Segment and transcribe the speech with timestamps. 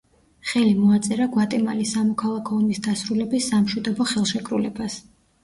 [0.51, 4.99] ხელი მოაწერა გვატემალის სამოქალაქო ომის დასრულების სამშვიდობო ხელშეკრულებას.